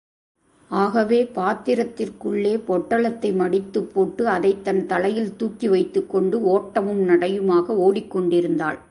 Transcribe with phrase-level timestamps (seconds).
[0.67, 8.81] ஆகவே, பாத்திரத்திற்குள்ளே பொட்டலத்தை மடித்துப் போட்டு, அதைத்தன் தலையில் தூக்கி வைத்துக் கொண்டு, ஓட்டமும் நடையுமாக ஒடிக் கொண்டிருந்தாள்.